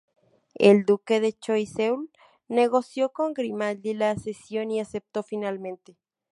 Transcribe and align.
El 0.55 0.83
duque 0.83 1.19
de 1.21 1.31
Choiseul 1.31 2.09
negoció 2.47 3.11
con 3.13 3.35
Grimaldi 3.35 3.93
la 3.93 4.15
cesión 4.17 4.71
y 4.71 4.79
aceptó 4.79 5.21
finalmente. 5.21 5.95